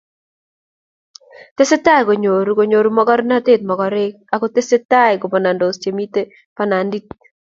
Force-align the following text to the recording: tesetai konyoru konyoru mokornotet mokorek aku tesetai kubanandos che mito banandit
tesetai 1.55 2.01
konyoru 2.07 2.51
konyoru 2.59 2.89
mokornotet 2.97 3.61
mokorek 3.69 4.13
aku 4.35 4.45
tesetai 4.55 5.13
kubanandos 5.21 5.75
che 5.81 5.89
mito 5.97 6.21
banandit 6.57 7.05